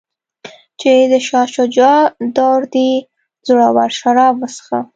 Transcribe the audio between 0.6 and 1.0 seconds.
چې